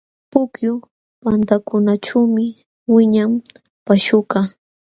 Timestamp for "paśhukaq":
3.85-4.47